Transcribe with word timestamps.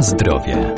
Zdrowie. 0.00 0.74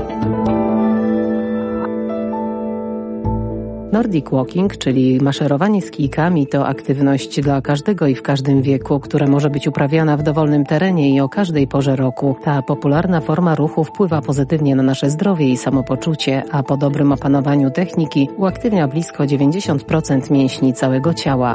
Nordic 3.92 4.30
Walking, 4.30 4.76
czyli 4.76 5.20
maszerowanie 5.20 5.82
z 5.82 5.90
kijkami, 5.90 6.46
to 6.46 6.66
aktywność 6.66 7.40
dla 7.40 7.60
każdego 7.60 8.06
i 8.06 8.14
w 8.14 8.22
każdym 8.22 8.62
wieku, 8.62 9.00
która 9.00 9.26
może 9.26 9.50
być 9.50 9.68
uprawiana 9.68 10.16
w 10.16 10.22
dowolnym 10.22 10.64
terenie 10.64 11.14
i 11.14 11.20
o 11.20 11.28
każdej 11.28 11.68
porze 11.68 11.96
roku. 11.96 12.36
Ta 12.44 12.62
popularna 12.62 13.20
forma 13.20 13.54
ruchu 13.54 13.84
wpływa 13.84 14.22
pozytywnie 14.22 14.76
na 14.76 14.82
nasze 14.82 15.10
zdrowie 15.10 15.48
i 15.48 15.56
samopoczucie, 15.56 16.42
a 16.50 16.62
po 16.62 16.76
dobrym 16.76 17.12
opanowaniu 17.12 17.70
techniki 17.70 18.28
uaktywnia 18.36 18.88
blisko 18.88 19.24
90% 19.24 20.30
mięśni 20.30 20.74
całego 20.74 21.14
ciała. 21.14 21.54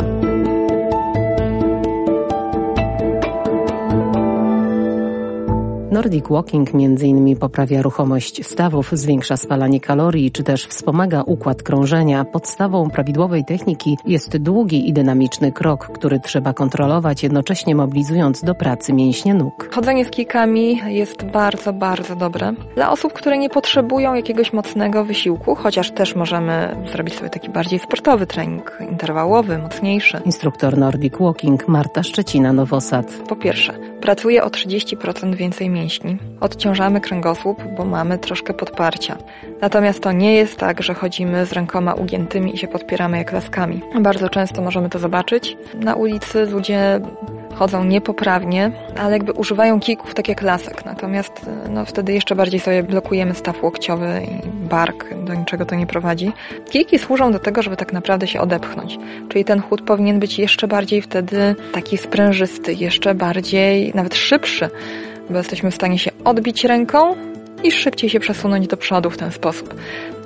Nordic 5.98 6.30
Walking 6.30 6.70
m.in. 6.74 7.38
poprawia 7.38 7.82
ruchomość 7.82 8.46
stawów, 8.46 8.90
zwiększa 8.92 9.38
spalanie 9.38 9.80
kalorii, 9.80 10.32
czy 10.32 10.44
też 10.44 10.66
wspomaga 10.66 11.22
układ 11.22 11.64
krążenia. 11.64 12.26
Podstawą 12.26 12.90
prawidłowej 12.90 13.46
techniki 13.46 13.98
jest 14.06 14.38
długi 14.38 14.90
i 14.90 14.94
dynamiczny 14.94 15.52
krok, 15.52 15.88
który 15.94 16.20
trzeba 16.20 16.54
kontrolować, 16.54 17.24
jednocześnie 17.24 17.76
mobilizując 17.76 18.44
do 18.44 18.56
pracy 18.56 18.94
mięśnie 18.94 19.34
nóg. 19.34 19.70
Chodzenie 19.76 20.06
z 20.06 20.10
kijkami 20.10 20.82
jest 20.88 21.24
bardzo, 21.24 21.74
bardzo 21.74 22.16
dobre. 22.16 22.54
Dla 22.76 22.92
osób, 22.92 23.14
które 23.14 23.38
nie 23.38 23.50
potrzebują 23.50 24.14
jakiegoś 24.14 24.54
mocnego 24.54 25.06
wysiłku, 25.06 25.56
chociaż 25.56 25.92
też 25.92 26.16
możemy 26.16 26.76
zrobić 26.92 27.16
sobie 27.16 27.30
taki 27.30 27.50
bardziej 27.50 27.80
sportowy 27.80 28.28
trening, 28.28 28.78
interwałowy, 28.92 29.58
mocniejszy. 29.58 30.22
Instruktor 30.26 30.78
Nordic 30.78 31.14
Walking 31.20 31.68
Marta 31.68 32.02
Szczecina-Nowosad. 32.02 33.04
Po 33.30 33.36
pierwsze, 33.36 33.74
pracuje 34.02 34.44
o 34.44 34.48
30% 34.48 35.36
więcej 35.36 35.70
mięśni. 35.70 35.87
Odciążamy 36.40 37.02
kręgosłup, 37.02 37.64
bo 37.78 37.86
mamy 37.86 38.18
troszkę 38.18 38.54
podparcia. 38.54 39.18
Natomiast 39.62 40.00
to 40.04 40.12
nie 40.12 40.34
jest 40.34 40.58
tak, 40.58 40.84
że 40.84 40.94
chodzimy 40.94 41.46
z 41.46 41.54
rękoma 41.54 41.94
ugiętymi 41.94 42.56
i 42.56 42.58
się 42.58 42.68
podpieramy 42.68 43.18
jak 43.18 43.32
laskami. 43.32 43.82
Bardzo 44.02 44.30
często 44.30 44.62
możemy 44.62 44.90
to 44.90 45.00
zobaczyć. 45.00 45.58
Na 45.74 45.96
ulicy 45.96 46.46
ludzie 46.46 47.00
chodzą 47.56 47.84
niepoprawnie, 47.84 48.72
ale 49.00 49.14
jakby 49.14 49.32
używają 49.32 49.80
kijków 49.80 50.14
tak 50.14 50.28
jak 50.28 50.42
lasek. 50.42 50.86
Natomiast 50.86 51.46
no, 51.70 51.86
wtedy 51.86 52.14
jeszcze 52.14 52.36
bardziej 52.36 52.60
sobie 52.60 52.84
blokujemy 52.84 53.36
staw 53.36 53.64
łokciowy 53.64 54.22
i 54.32 54.48
bark, 54.68 55.16
do 55.24 55.34
niczego 55.34 55.66
to 55.66 55.76
nie 55.76 55.88
prowadzi. 55.88 56.32
Kijki 56.70 57.00
służą 57.00 57.32
do 57.32 57.40
tego, 57.40 57.62
żeby 57.62 57.78
tak 57.78 57.94
naprawdę 57.94 58.28
się 58.28 58.42
odepchnąć. 58.42 59.00
Czyli 59.30 59.46
ten 59.46 59.62
chód 59.62 59.82
powinien 59.82 60.20
być 60.20 60.40
jeszcze 60.40 60.68
bardziej 60.68 61.02
wtedy 61.02 61.56
taki 61.74 61.98
sprężysty, 61.98 62.74
jeszcze 62.74 63.16
bardziej, 63.16 63.92
nawet 63.96 64.16
szybszy, 64.16 64.70
bo 65.30 65.38
jesteśmy 65.38 65.72
w 65.72 65.76
stanie 65.76 66.00
się 66.00 66.12
odbić 66.24 66.64
ręką 66.64 67.16
i 67.64 67.72
szybciej 67.72 68.10
się 68.10 68.20
przesunąć 68.20 68.68
do 68.68 68.78
przodu 68.78 69.10
w 69.10 69.18
ten 69.18 69.32
sposób. 69.32 69.74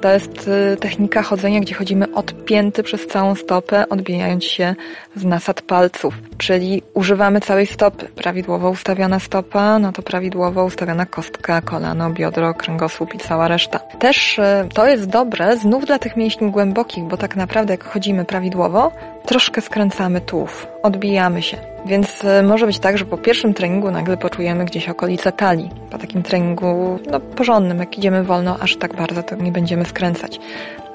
To 0.01 0.11
jest 0.11 0.47
y, 0.73 0.77
technika 0.77 1.21
chodzenia, 1.21 1.59
gdzie 1.59 1.75
chodzimy 1.75 2.13
odpięty 2.13 2.83
przez 2.83 3.07
całą 3.07 3.35
stopę, 3.35 3.89
odbijając 3.89 4.43
się 4.43 4.75
z 5.15 5.25
nasad 5.25 5.61
palców, 5.61 6.13
czyli 6.37 6.83
używamy 6.93 7.41
całej 7.41 7.65
stopy. 7.65 8.07
Prawidłowo 8.15 8.69
ustawiona 8.69 9.19
stopa, 9.19 9.79
no 9.79 9.91
to 9.91 10.01
prawidłowo 10.01 10.65
ustawiona 10.65 11.05
kostka, 11.05 11.61
kolano, 11.61 12.09
biodro, 12.09 12.53
kręgosłup 12.53 13.15
i 13.15 13.17
cała 13.17 13.47
reszta. 13.47 13.79
Też 13.79 14.39
y, 14.39 14.43
to 14.73 14.87
jest 14.87 15.05
dobre 15.09 15.57
znów 15.57 15.85
dla 15.85 15.99
tych 15.99 16.17
mięśni 16.17 16.51
głębokich, 16.51 17.03
bo 17.03 17.17
tak 17.17 17.35
naprawdę 17.35 17.73
jak 17.73 17.83
chodzimy 17.83 18.25
prawidłowo, 18.25 18.91
troszkę 19.25 19.61
skręcamy 19.61 20.21
tułów, 20.21 20.67
odbijamy 20.83 21.41
się. 21.41 21.57
Więc 21.85 22.23
y, 22.23 22.43
może 22.43 22.65
być 22.65 22.79
tak, 22.79 22.97
że 22.97 23.05
po 23.05 23.17
pierwszym 23.17 23.53
treningu 23.53 23.91
nagle 23.91 24.17
poczujemy 24.17 24.65
gdzieś 24.65 24.89
okolice 24.89 25.31
talii. 25.31 25.80
Takim 26.01 26.23
treningu 26.23 26.99
no, 27.11 27.19
porządnym, 27.19 27.79
jak 27.79 27.97
idziemy 27.97 28.23
wolno, 28.23 28.57
aż 28.59 28.75
tak 28.75 28.95
bardzo 28.95 29.23
to 29.23 29.35
nie 29.35 29.51
będziemy 29.51 29.85
skręcać. 29.85 30.39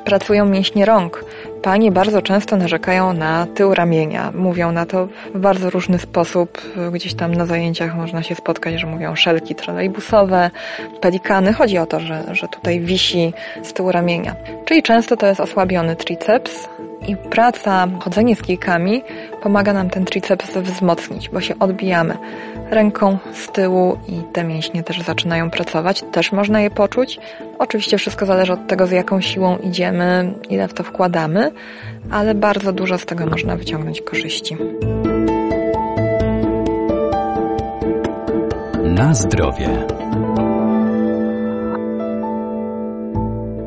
Pracują 0.05 0.47
mięśnie 0.47 0.85
rąk. 0.85 1.25
Panie 1.63 1.93
bardzo 1.93 2.23
często 2.23 2.57
narzekają 2.57 3.13
na 3.13 3.47
tył 3.55 3.75
ramienia. 3.75 4.33
Mówią 4.35 4.73
na 4.73 4.87
to 4.87 5.09
w 5.35 5.39
bardzo 5.39 5.71
różny 5.71 5.99
sposób. 5.99 6.63
Gdzieś 6.93 7.15
tam 7.15 7.35
na 7.35 7.47
zajęciach 7.47 7.97
można 7.97 8.23
się 8.23 8.35
spotkać, 8.35 8.81
że 8.81 8.87
mówią 8.87 9.17
szelki 9.17 9.55
trolejbusowe, 9.55 10.51
pelikany. 11.01 11.53
Chodzi 11.53 11.79
o 11.79 11.87
to, 11.87 12.01
że, 12.01 12.25
że 12.33 12.49
tutaj 12.49 12.81
wisi 12.81 13.33
z 13.63 13.73
tyłu 13.73 13.93
ramienia. 13.93 14.37
Czyli 14.65 14.83
często 14.83 15.17
to 15.17 15.27
jest 15.27 15.41
osłabiony 15.41 15.97
triceps, 15.97 16.69
i 17.09 17.17
praca, 17.17 17.89
chodzenie 18.01 18.37
z 18.37 18.43
kijkami 18.43 19.03
pomaga 19.47 19.73
nam 19.73 19.91
ten 19.91 20.05
triceps 20.05 20.57
wzmocnić, 20.57 21.29
bo 21.29 21.41
się 21.41 21.59
odbijamy 21.59 22.17
ręką 22.71 23.19
z 23.35 23.49
tyłu 23.53 23.99
i 24.09 24.23
te 24.33 24.45
mięśnie 24.45 24.83
też 24.83 25.03
zaczynają 25.03 25.51
pracować. 25.51 26.05
Też 26.13 26.33
można 26.33 26.61
je 26.61 26.71
poczuć. 26.71 27.19
Oczywiście 27.59 27.99
wszystko 27.99 28.27
zależy 28.27 28.53
od 28.53 28.67
tego, 28.67 28.87
z 28.87 28.91
jaką 28.91 29.21
siłą 29.21 29.59
idziemy, 29.59 30.35
ile 30.51 30.69
w 30.69 30.75
to 30.75 30.83
wkładamy, 30.83 31.53
ale 32.11 32.35
bardzo 32.35 32.73
dużo 32.73 32.99
z 32.99 33.07
tego 33.07 33.27
można 33.27 33.57
wyciągnąć 33.57 34.03
korzyści. 34.03 34.57
Na 38.85 39.15
zdrowie. 39.15 39.96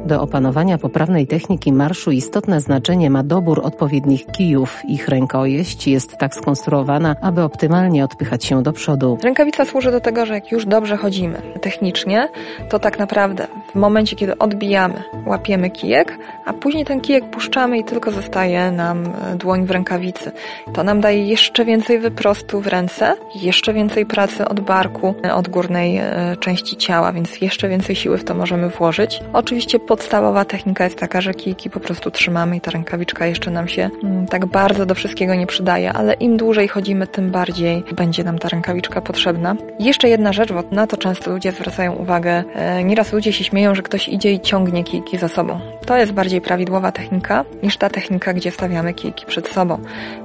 Do 0.09 0.21
opanowania 0.21 0.77
poprawnej 0.77 1.27
techniki 1.27 1.73
marszu 1.73 2.11
istotne 2.11 2.61
znaczenie 2.61 3.09
ma 3.09 3.23
dobór 3.23 3.61
odpowiednich 3.63 4.25
kijów. 4.25 4.81
Ich 4.87 5.07
rękojeść 5.07 5.87
jest 5.87 6.17
tak 6.17 6.35
skonstruowana, 6.35 7.15
aby 7.21 7.43
optymalnie 7.43 8.03
odpychać 8.03 8.45
się 8.45 8.63
do 8.63 8.73
przodu. 8.73 9.17
Rękawica 9.23 9.65
służy 9.65 9.91
do 9.91 10.01
tego, 10.01 10.25
że 10.25 10.33
jak 10.33 10.51
już 10.51 10.65
dobrze 10.65 10.97
chodzimy 10.97 11.41
technicznie, 11.61 12.29
to 12.69 12.79
tak 12.79 12.99
naprawdę 12.99 13.47
w 13.71 13.75
momencie, 13.75 14.15
kiedy 14.15 14.37
odbijamy, 14.37 15.03
łapiemy 15.25 15.69
kijek, 15.69 16.17
a 16.45 16.53
później 16.53 16.85
ten 16.85 17.01
kijek 17.01 17.29
puszczamy 17.29 17.77
i 17.77 17.83
tylko 17.83 18.11
zostaje 18.11 18.71
nam 18.71 19.05
e, 19.05 19.35
dłoń 19.35 19.65
w 19.65 19.71
rękawicy. 19.71 20.31
To 20.73 20.83
nam 20.83 21.01
daje 21.01 21.25
jeszcze 21.25 21.65
więcej 21.65 21.99
wyprostu 21.99 22.61
w 22.61 22.67
ręce, 22.67 23.15
jeszcze 23.35 23.73
więcej 23.73 24.05
pracy 24.05 24.47
od 24.47 24.59
barku, 24.59 25.15
e, 25.25 25.35
od 25.35 25.49
górnej 25.49 25.97
e, 25.97 26.37
części 26.39 26.77
ciała, 26.77 27.13
więc 27.13 27.41
jeszcze 27.41 27.69
więcej 27.69 27.95
siły 27.95 28.17
w 28.17 28.23
to 28.23 28.33
możemy 28.33 28.69
włożyć. 28.69 29.19
Oczywiście 29.33 29.79
podstawowa 29.99 30.45
technika 30.45 30.83
jest 30.83 30.97
taka, 30.97 31.21
że 31.21 31.33
kijki 31.33 31.69
po 31.69 31.79
prostu 31.79 32.11
trzymamy 32.11 32.57
i 32.57 32.61
ta 32.61 32.71
rękawiczka 32.71 33.25
jeszcze 33.25 33.51
nam 33.51 33.67
się 33.67 33.89
mm, 34.03 34.27
tak 34.27 34.45
bardzo 34.45 34.85
do 34.85 34.95
wszystkiego 34.95 35.35
nie 35.35 35.47
przydaje, 35.47 35.93
ale 35.93 36.13
im 36.13 36.37
dłużej 36.37 36.67
chodzimy, 36.67 37.07
tym 37.07 37.31
bardziej 37.31 37.83
będzie 37.95 38.23
nam 38.23 38.39
ta 38.39 38.49
rękawiczka 38.49 39.01
potrzebna. 39.01 39.55
Jeszcze 39.79 40.09
jedna 40.09 40.33
rzecz, 40.33 40.51
bo 40.51 40.63
na 40.71 40.87
to 40.87 40.97
często 40.97 41.31
ludzie 41.31 41.51
zwracają 41.51 41.93
uwagę. 41.93 42.43
Nieraz 42.83 43.13
ludzie 43.13 43.33
się 43.33 43.43
śmieją, 43.43 43.75
że 43.75 43.81
ktoś 43.81 44.09
idzie 44.09 44.33
i 44.33 44.39
ciągnie 44.39 44.83
kijki 44.83 45.17
za 45.17 45.27
sobą. 45.27 45.59
To 45.85 45.97
jest 45.97 46.11
bardziej 46.11 46.41
prawidłowa 46.41 46.91
technika 46.91 47.45
niż 47.63 47.77
ta 47.77 47.89
technika, 47.89 48.33
gdzie 48.33 48.51
stawiamy 48.51 48.93
kijki 48.93 49.25
przed 49.25 49.47
sobą. 49.47 49.79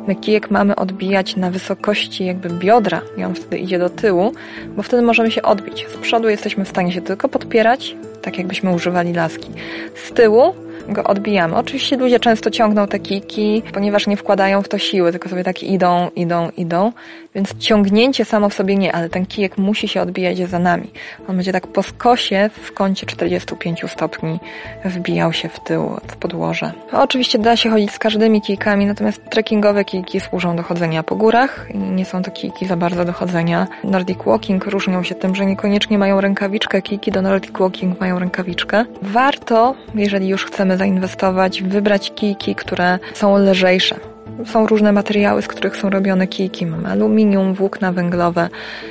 My 0.06 0.14
kijek 0.14 0.50
mamy 0.50 0.76
odbijać 0.76 1.36
na 1.36 1.50
wysokości 1.50 2.24
jakby 2.24 2.48
biodra 2.48 3.00
i 3.16 3.24
on 3.24 3.34
wtedy 3.34 3.58
idzie 3.58 3.78
do 3.78 3.90
tyłu, 3.90 4.32
bo 4.76 4.82
wtedy 4.82 5.02
możemy 5.02 5.30
się 5.30 5.42
odbić. 5.42 5.86
Z 5.88 5.96
przodu 5.96 6.28
jesteśmy 6.28 6.64
w 6.64 6.68
stanie 6.68 6.92
się 6.92 7.02
tylko 7.02 7.28
podpierać, 7.28 7.96
tak 8.24 8.38
jakbyśmy 8.38 8.72
używali 8.72 9.12
laski. 9.12 9.50
Z 9.94 10.12
tyłu 10.12 10.54
go 10.88 11.04
odbijamy. 11.04 11.56
Oczywiście 11.56 11.96
ludzie 11.96 12.20
często 12.20 12.50
ciągną 12.50 12.86
te 12.86 12.98
kijki, 12.98 13.62
ponieważ 13.72 14.06
nie 14.06 14.16
wkładają 14.16 14.62
w 14.62 14.68
to 14.68 14.78
siły, 14.78 15.12
tylko 15.12 15.28
sobie 15.28 15.44
tak 15.44 15.62
idą, 15.62 16.10
idą, 16.16 16.50
idą. 16.56 16.92
Więc 17.34 17.58
ciągnięcie 17.58 18.24
samo 18.24 18.48
w 18.48 18.54
sobie 18.54 18.76
nie, 18.76 18.92
ale 18.92 19.08
ten 19.08 19.26
kijek 19.26 19.58
musi 19.58 19.88
się 19.88 20.02
odbijać 20.02 20.38
za 20.38 20.58
nami. 20.58 20.90
On 21.28 21.36
będzie 21.36 21.52
tak 21.52 21.66
po 21.66 21.82
skosie 21.82 22.50
w 22.62 22.72
kącie 22.72 23.06
45 23.06 23.82
stopni 23.88 24.40
wbijał 24.84 25.32
się 25.32 25.48
w 25.48 25.60
tył, 25.60 25.96
w 26.06 26.16
podłoże. 26.16 26.72
Oczywiście 26.92 27.38
da 27.38 27.56
się 27.56 27.70
chodzić 27.70 27.90
z 27.90 27.98
każdymi 27.98 28.40
kijkami, 28.40 28.86
natomiast 28.86 29.30
trekkingowe 29.30 29.84
kijki 29.84 30.20
służą 30.20 30.56
do 30.56 30.62
chodzenia 30.62 31.02
po 31.02 31.16
górach 31.16 31.66
i 31.74 31.78
nie 31.78 32.04
są 32.04 32.22
to 32.22 32.30
kijki 32.30 32.66
za 32.66 32.76
bardzo 32.76 33.04
do 33.04 33.12
chodzenia. 33.12 33.66
Nordic 33.84 34.18
Walking 34.26 34.66
różnią 34.66 35.02
się 35.02 35.14
tym, 35.14 35.34
że 35.34 35.46
niekoniecznie 35.46 35.98
mają 35.98 36.20
rękawiczkę, 36.20 36.82
kijki 36.82 37.12
do 37.12 37.22
Nordic 37.22 37.58
Walking 37.58 38.00
mają 38.00 38.18
rękawiczkę. 38.18 38.84
Warto, 39.02 39.74
jeżeli 39.94 40.28
już 40.28 40.44
chcemy 40.44 40.73
zainwestować, 40.76 41.62
wybrać 41.62 42.12
kijki, 42.14 42.54
które 42.54 42.98
są 43.14 43.38
lżejsze 43.38 44.14
są 44.46 44.66
różne 44.66 44.92
materiały, 44.92 45.42
z 45.42 45.48
których 45.48 45.76
są 45.76 45.90
robione 45.90 46.26
kijki. 46.26 46.66
Mamy 46.66 46.88
aluminium, 46.88 47.54
włókna 47.54 47.92
węglowe, 47.92 48.48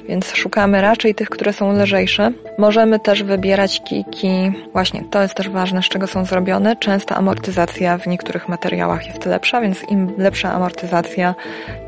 więc 0.08 0.36
szukamy 0.36 0.82
raczej 0.82 1.16
tych, 1.16 1.30
które 1.30 1.54
są 1.54 1.84
lżejsze. 1.84 2.32
Możemy 2.58 3.00
też 3.00 3.24
wybierać 3.24 3.82
kijki, 3.84 4.52
właśnie 4.74 5.04
to 5.12 5.22
jest 5.22 5.36
też 5.36 5.50
ważne, 5.50 5.82
z 5.82 5.86
czego 5.86 6.08
są 6.08 6.26
zrobione. 6.26 6.76
Częsta 6.76 7.16
amortyzacja 7.16 7.98
w 7.98 8.08
niektórych 8.08 8.50
materiałach 8.50 9.08
jest 9.08 9.26
lepsza, 9.26 9.62
więc 9.62 9.90
im 9.90 10.14
lepsza 10.18 10.54
amortyzacja, 10.54 11.36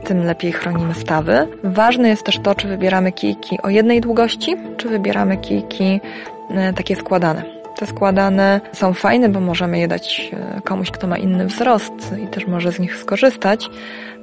tym 0.04 0.24
lepiej 0.24 0.52
chronimy 0.52 0.94
stawy. 0.94 1.48
Ważne 1.64 2.10
jest 2.10 2.24
też 2.24 2.40
to, 2.40 2.56
czy 2.56 2.68
wybieramy 2.68 3.12
kijki 3.12 3.62
o 3.62 3.70
jednej 3.70 4.02
długości, 4.02 4.56
czy 4.78 4.90
wybieramy 4.90 5.38
kijki 5.38 6.02
e, 6.50 6.74
takie 6.74 6.96
składane. 6.96 7.55
Te 7.76 7.86
składane 7.86 8.62
są 8.74 8.94
fajne, 8.94 9.30
bo 9.30 9.40
możemy 9.40 9.80
je 9.80 9.88
dać 9.88 10.32
e, 10.34 10.62
komuś, 10.62 10.92
kto 10.92 11.08
ma 11.08 11.18
inny 11.18 11.48
wzrost 11.48 11.94
i 12.24 12.28
też 12.28 12.48
może 12.48 12.72
z 12.72 12.80
nich 12.80 12.98
skorzystać. 12.98 13.70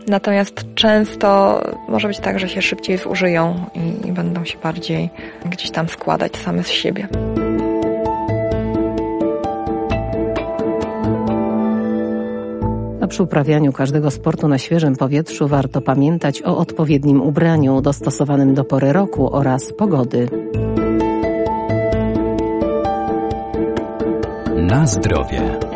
Natomiast 0.09 0.75
często 0.75 1.61
może 1.89 2.09
być 2.09 2.19
tak, 2.19 2.39
że 2.39 2.49
się 2.49 2.63
szybciej 2.63 2.99
zużyją 2.99 3.65
i, 3.75 4.09
i 4.09 4.13
będą 4.13 4.45
się 4.45 4.59
bardziej 4.59 5.11
gdzieś 5.45 5.71
tam 5.71 5.89
składać 5.89 6.37
same 6.37 6.65
z 6.65 6.69
siebie. 6.69 7.09
Przy 13.09 13.23
uprawianiu 13.23 13.73
każdego 13.73 14.11
sportu 14.11 14.49
na 14.49 14.59
świeżym 14.59 14.97
powietrzu 14.97 15.49
warto 15.49 15.81
pamiętać 15.81 16.43
o 16.43 16.57
odpowiednim 16.57 17.23
ubraniu 17.23 17.81
dostosowanym 17.81 18.55
do 18.55 18.65
pory 18.65 18.93
roku 18.93 19.37
oraz 19.37 19.73
pogody. 19.73 20.29
Na 24.73 24.87
zdrowie. 24.87 25.72